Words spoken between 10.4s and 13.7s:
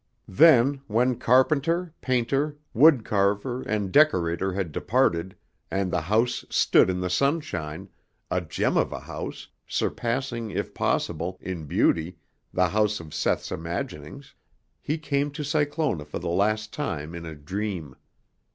if possible, in beauty, the house of Seth's